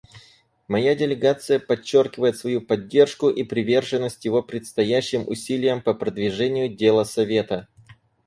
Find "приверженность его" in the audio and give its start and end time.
3.43-4.41